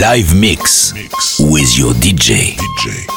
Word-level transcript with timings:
live 0.00 0.34
mix, 0.34 0.92
mix. 0.92 1.38
with 1.38 1.78
your 1.78 1.92
DJ. 1.94 2.56
DJ. 2.56 3.13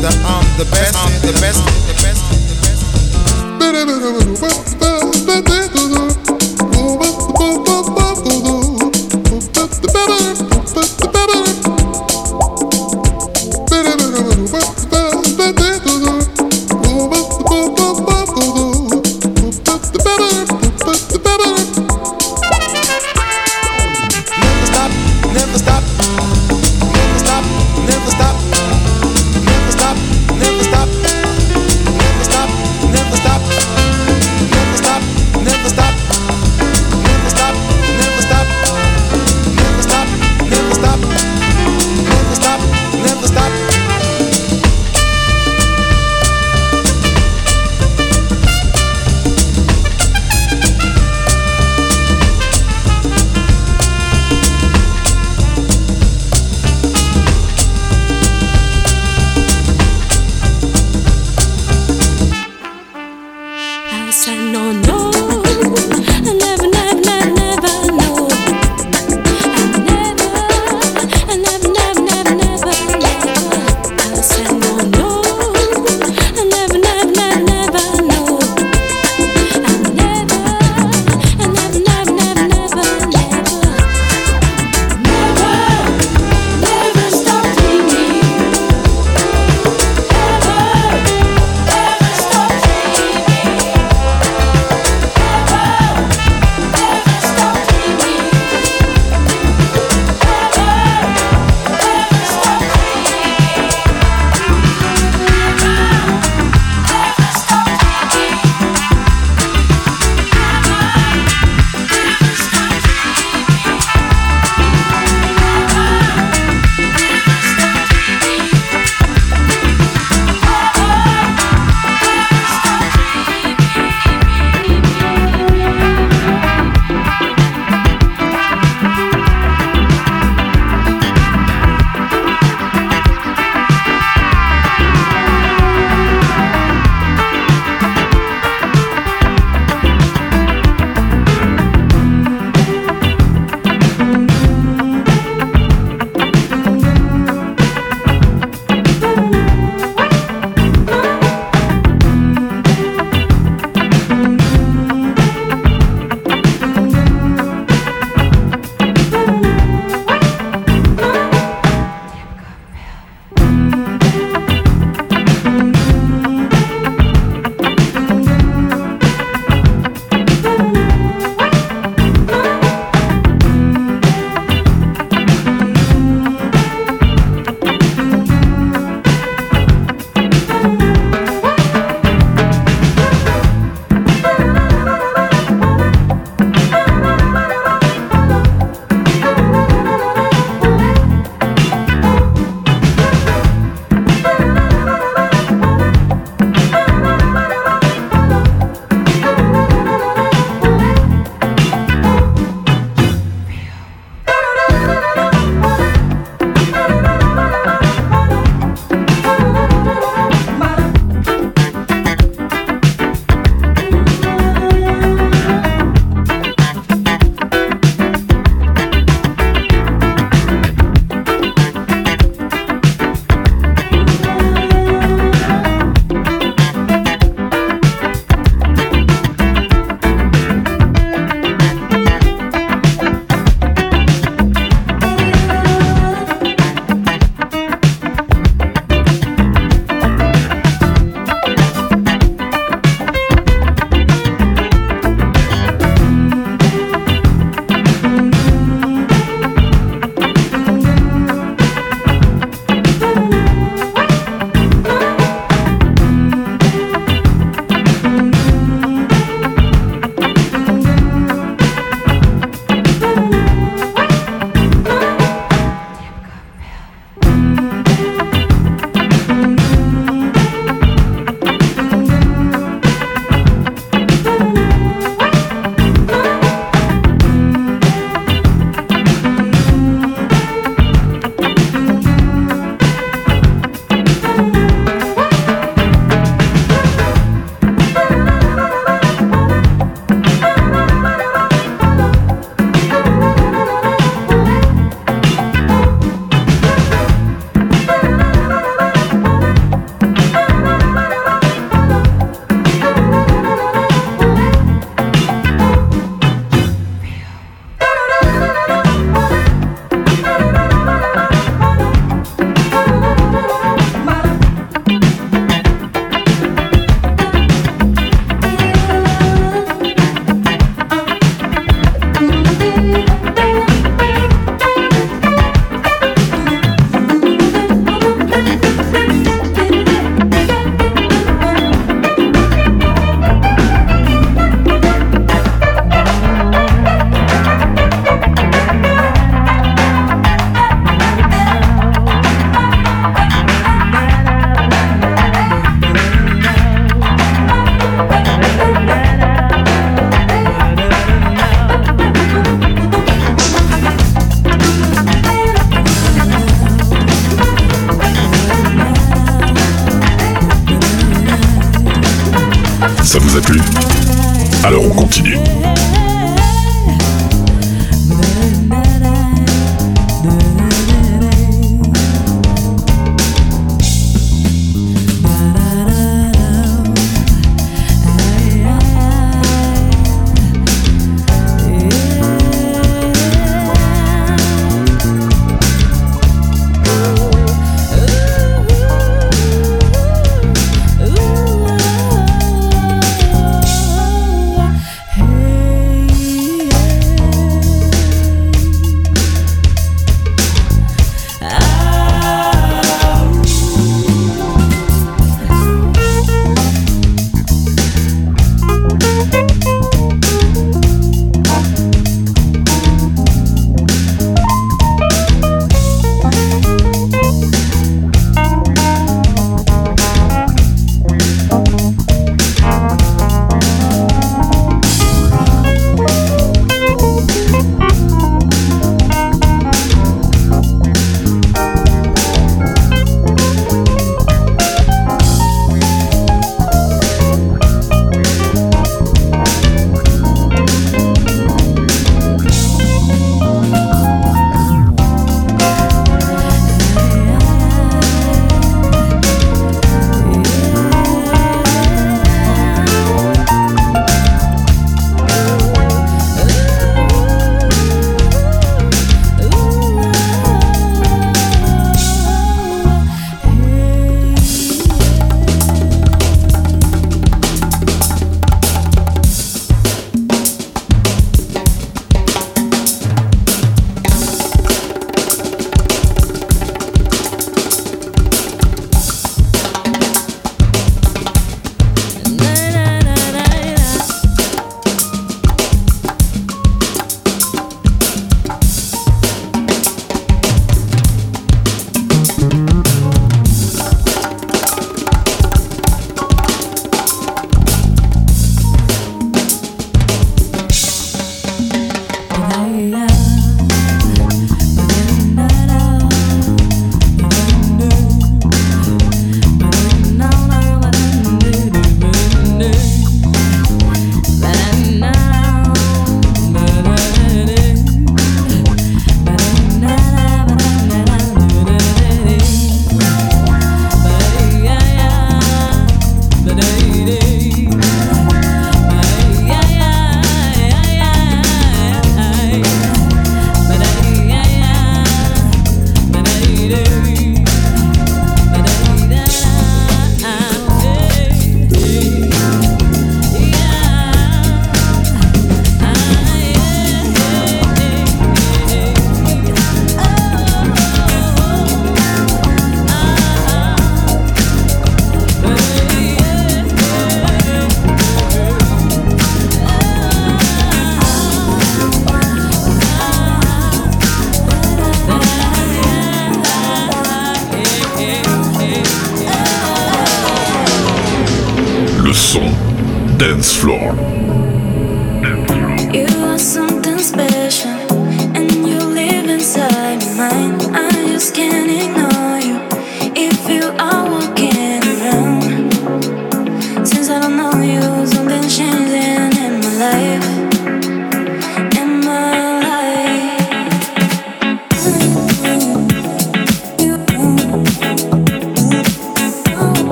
That 0.00 0.14
I'm 0.24 0.46
the 0.56 0.64
best, 0.70 0.94
I'm 0.94 1.10
the 1.26 1.32
best, 1.40 1.58
the 1.88 1.94
best, 2.04 2.22
the 2.30 2.54
best. 2.62 2.82
The 3.58 3.72
best. 7.58 7.67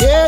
yeah. 0.00 0.21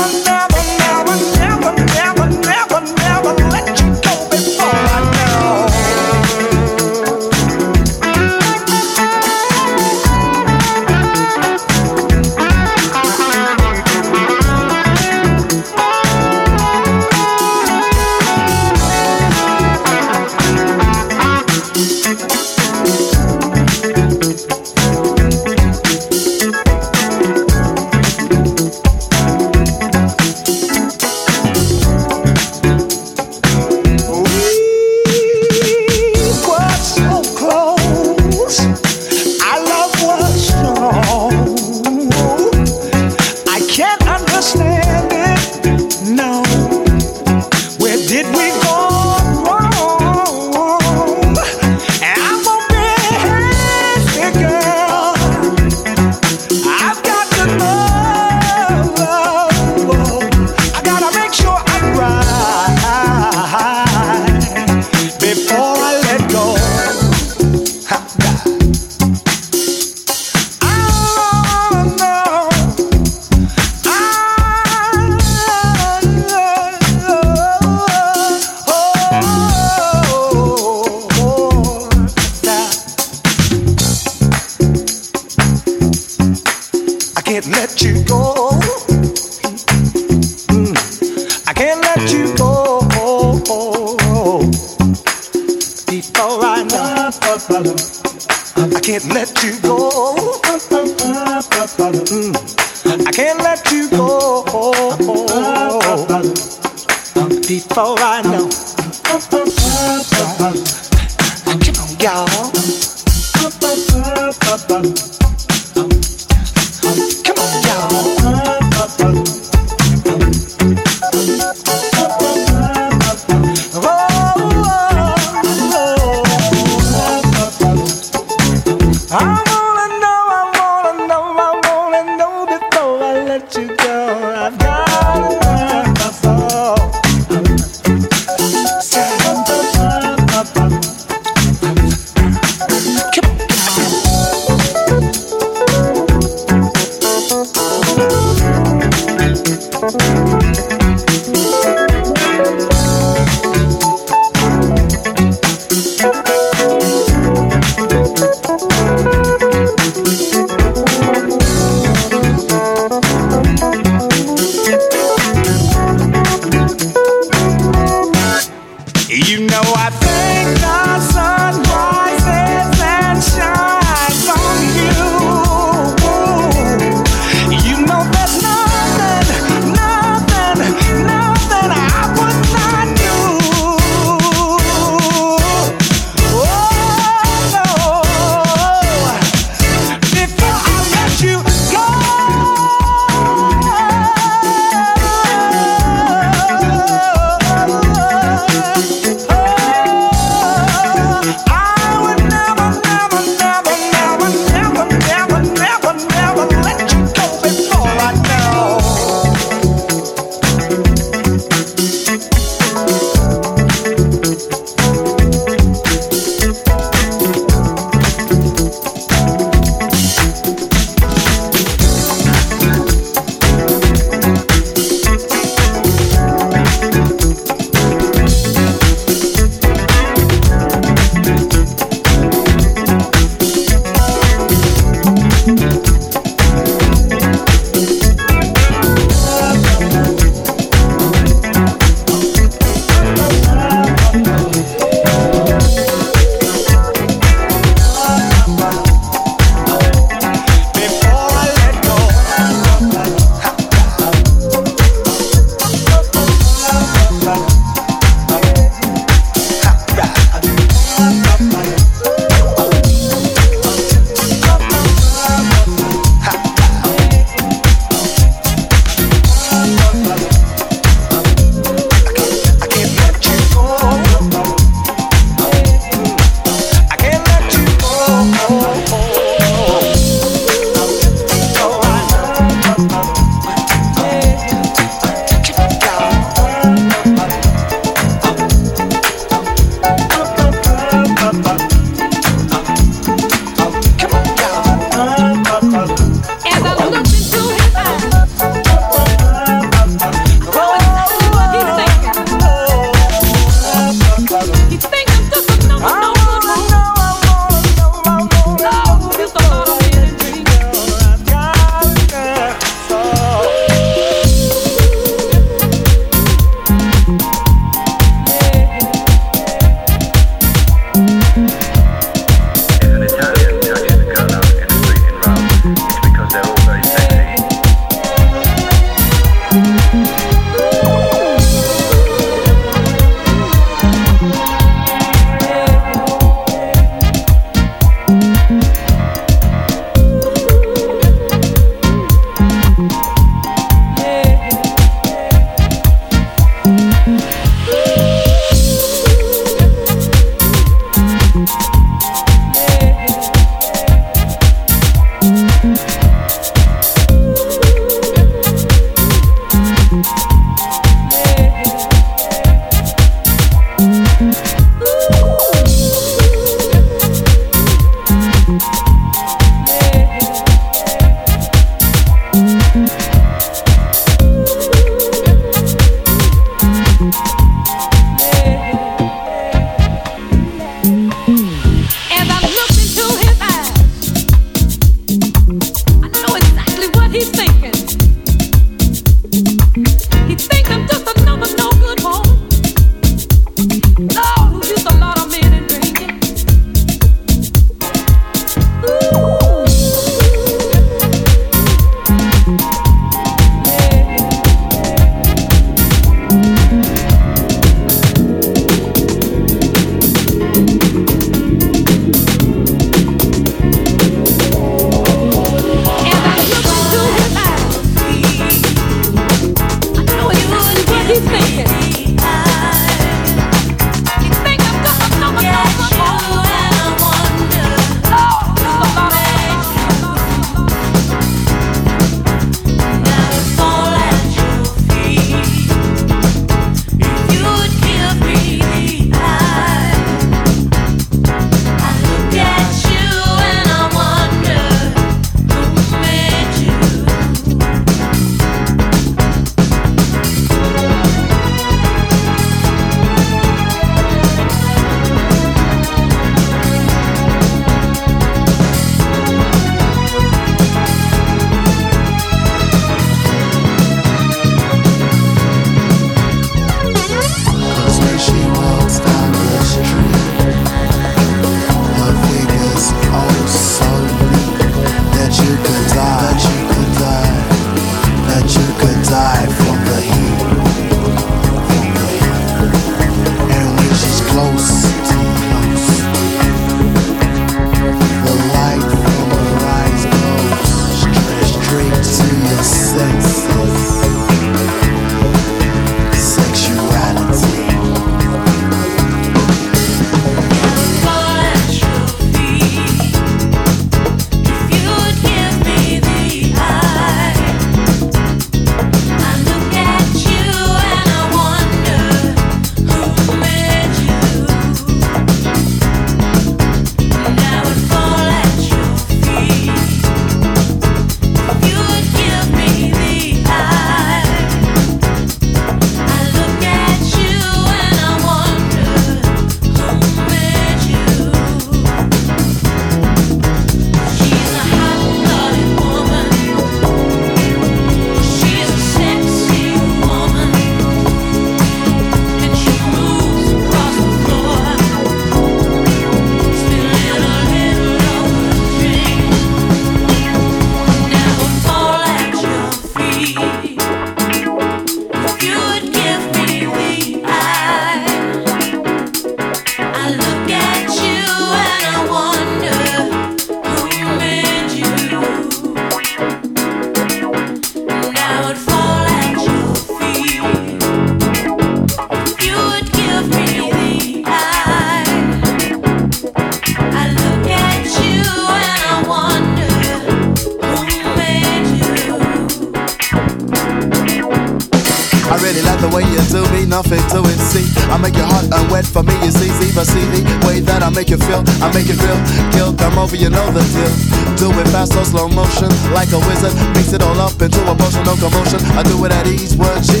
I 587.90 587.96
make 587.98 588.16
your 588.16 588.26
heart 588.28 588.46
unwet 588.48 588.86
for 588.86 589.02
me. 589.02 589.14
See, 589.30 589.50
see, 589.50 589.70
but 589.74 589.86
see 589.86 590.04
the 590.12 590.22
way 590.46 590.60
that 590.60 590.82
I 590.82 590.90
make 590.90 591.10
you 591.10 591.18
feel. 591.18 591.42
I 591.60 591.68
make 591.72 591.88
it 591.88 591.98
real. 592.00 592.18
guilt. 592.52 592.80
I'm 592.82 592.98
over, 592.98 593.16
you 593.16 593.30
know 593.30 593.46
the 593.52 593.62
deal. 593.74 593.92
Do 594.40 594.50
it 594.60 594.68
fast 594.74 594.94
or 594.96 595.04
slow 595.04 595.28
motion, 595.28 595.70
like 595.94 596.10
a 596.12 596.20
wizard. 596.26 596.54
Mix 596.74 596.92
it 596.92 597.02
all 597.02 597.18
up 597.20 597.40
into 597.40 597.60
a 597.64 597.74
potion, 597.74 598.02
no 598.04 598.16
commotion. 598.16 598.60
I 598.76 598.82
do 598.82 598.98
it 599.04 599.12
at 599.12 599.26
ease, 599.26 599.56
word 599.56 599.82
G. 599.82 600.00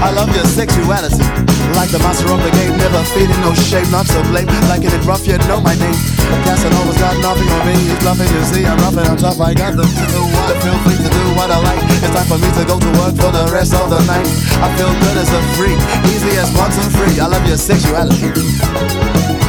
I 0.00 0.10
love 0.10 0.30
your 0.34 0.46
sexuality, 0.46 1.24
like 1.78 1.90
the 1.90 2.00
master 2.00 2.28
of 2.32 2.40
the 2.42 2.50
game. 2.50 2.76
Never 2.78 3.02
feeling 3.12 3.40
no 3.40 3.52
shame, 3.54 3.88
not 3.90 4.06
to 4.10 4.20
blame. 4.30 4.48
Like 4.68 4.84
it 4.84 4.94
rough, 5.04 5.26
you 5.26 5.38
know 5.50 5.60
my 5.60 5.74
name. 5.76 5.98
Casanova's 6.44 6.98
got 6.98 7.16
nothing 7.20 7.48
on 7.48 7.62
me. 7.66 7.74
He's 7.88 7.98
bluffing, 8.00 8.30
you 8.32 8.42
see. 8.48 8.64
I'm 8.64 8.78
roughing 8.78 9.06
on 9.06 9.16
top. 9.16 9.40
I 9.40 9.54
got 9.54 9.76
them 9.76 9.86
to 9.86 10.04
do 10.12 10.20
what. 10.34 11.13
Free 11.34 11.40
what 11.40 11.50
I 11.50 11.58
like. 11.58 11.78
It's 11.82 12.10
time 12.10 12.26
for 12.26 12.38
me 12.38 12.50
to 12.52 12.64
go 12.64 12.78
to 12.78 12.86
work 12.98 13.14
for 13.16 13.30
the 13.32 13.50
rest 13.52 13.74
of 13.74 13.90
the 13.90 14.00
night. 14.06 14.26
I 14.62 14.68
feel 14.76 14.92
good 15.02 15.18
as 15.18 15.32
a 15.32 15.42
freak, 15.56 15.78
easy 16.14 16.38
as 16.38 16.50
two, 16.70 16.88
three. 16.90 17.20
I 17.20 17.26
love 17.26 17.46
your 17.46 17.56
sexuality. 17.56 19.43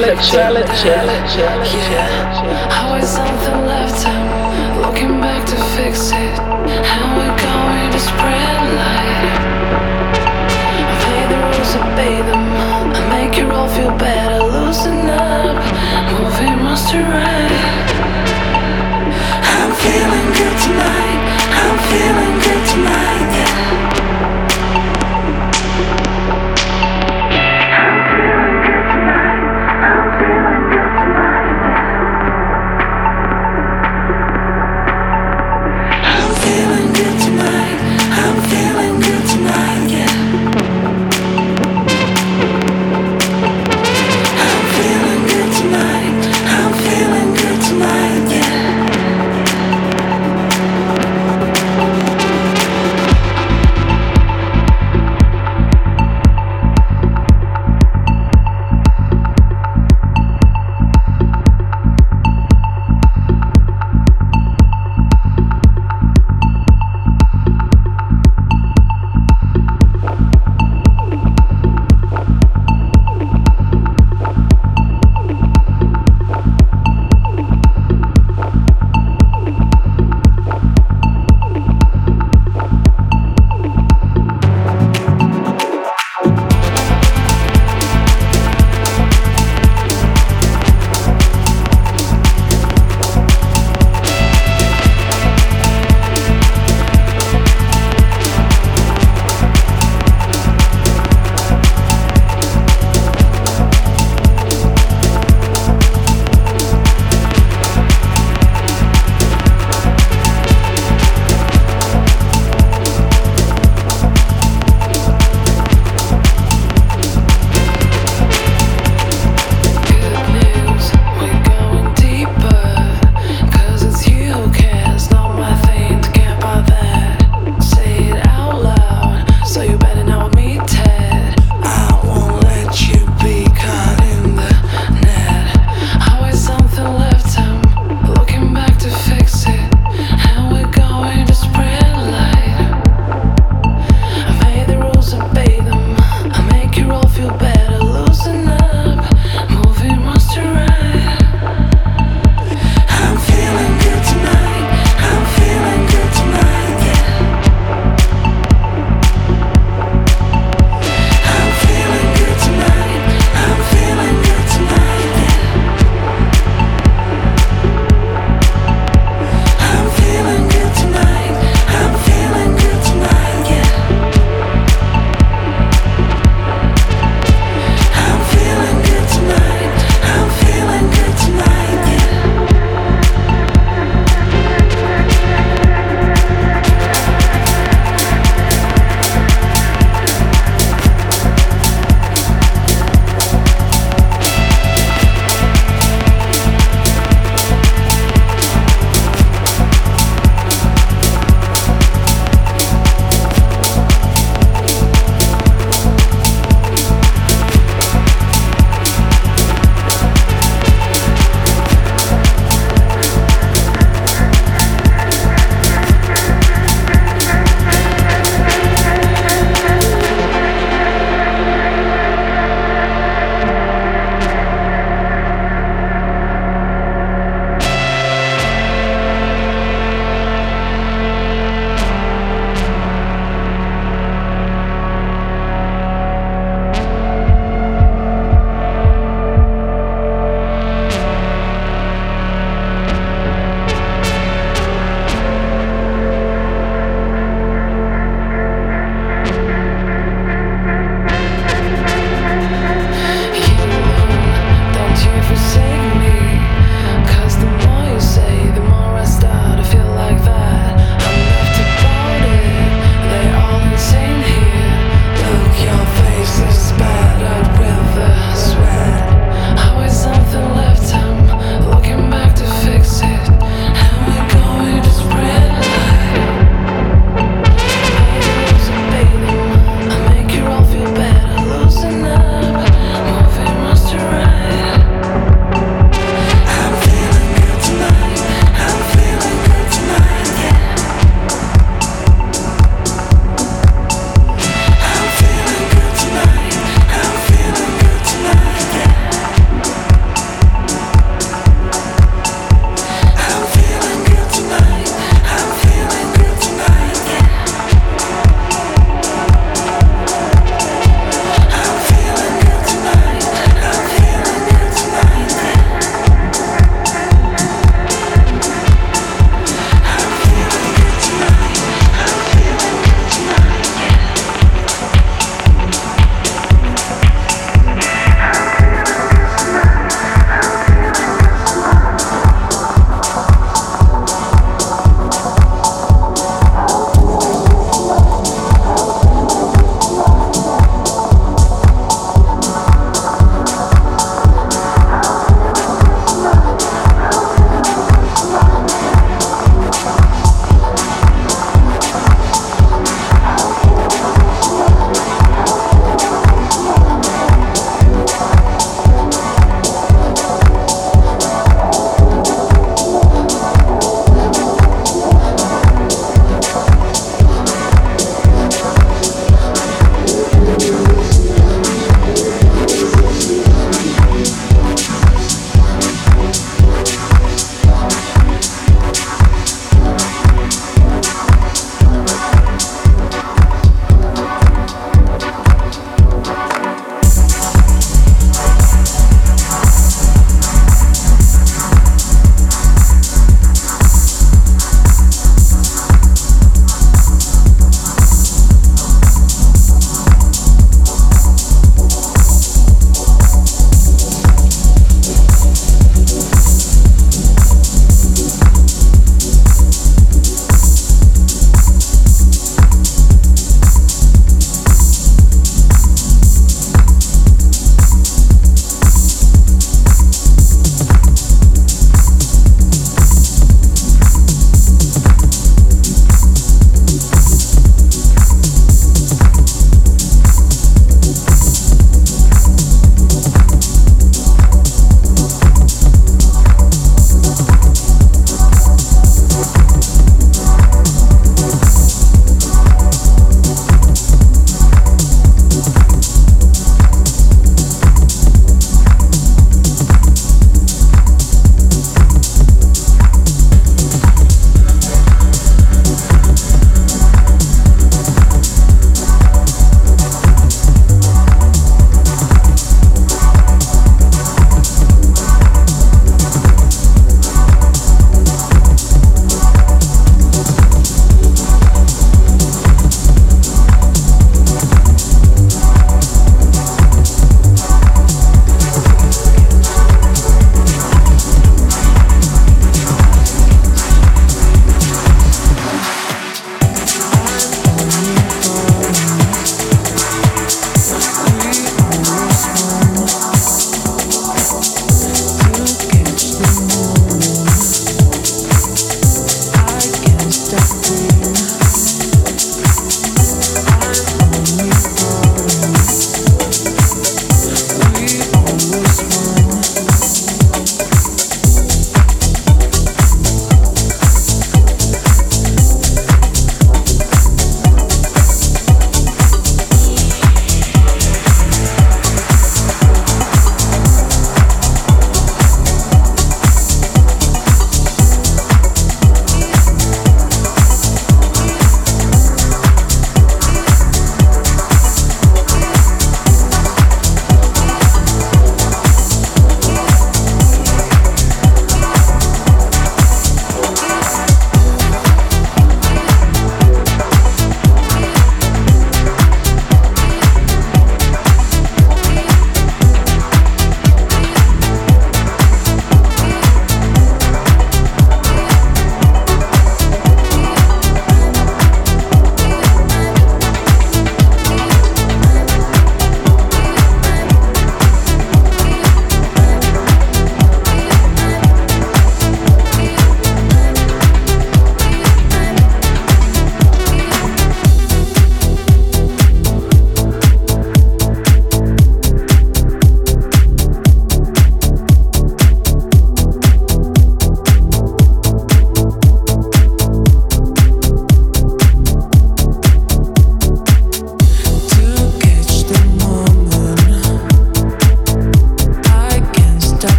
Sexuality. 0.00 0.88
Yeah. 0.88 2.21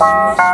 是。 0.00 0.49